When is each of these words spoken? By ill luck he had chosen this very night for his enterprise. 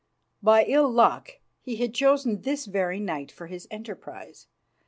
By 0.41 0.63
ill 0.63 0.89
luck 0.91 1.33
he 1.61 1.75
had 1.75 1.93
chosen 1.93 2.41
this 2.41 2.65
very 2.65 2.99
night 2.99 3.31
for 3.31 3.45
his 3.45 3.67
enterprise. 3.69 4.47